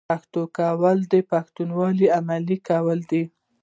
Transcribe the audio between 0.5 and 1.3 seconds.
کول د